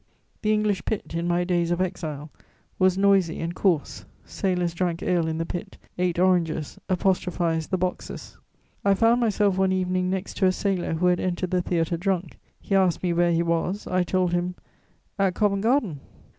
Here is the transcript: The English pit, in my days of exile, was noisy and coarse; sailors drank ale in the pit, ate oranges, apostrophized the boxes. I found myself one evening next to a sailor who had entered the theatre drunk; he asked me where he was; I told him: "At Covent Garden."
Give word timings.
The 0.41 0.51
English 0.51 0.83
pit, 0.85 1.13
in 1.13 1.27
my 1.27 1.43
days 1.43 1.69
of 1.69 1.79
exile, 1.79 2.31
was 2.79 2.97
noisy 2.97 3.39
and 3.39 3.53
coarse; 3.53 4.03
sailors 4.25 4.73
drank 4.73 5.03
ale 5.03 5.27
in 5.27 5.37
the 5.37 5.45
pit, 5.45 5.77
ate 5.99 6.17
oranges, 6.17 6.79
apostrophized 6.89 7.69
the 7.69 7.77
boxes. 7.77 8.35
I 8.83 8.95
found 8.95 9.21
myself 9.21 9.59
one 9.59 9.71
evening 9.71 10.09
next 10.09 10.37
to 10.37 10.47
a 10.47 10.51
sailor 10.51 10.95
who 10.95 11.05
had 11.05 11.19
entered 11.19 11.51
the 11.51 11.61
theatre 11.61 11.97
drunk; 11.97 12.39
he 12.59 12.73
asked 12.73 13.03
me 13.03 13.13
where 13.13 13.31
he 13.31 13.43
was; 13.43 13.85
I 13.85 14.01
told 14.01 14.33
him: 14.33 14.55
"At 15.19 15.35
Covent 15.35 15.61
Garden." 15.61 15.99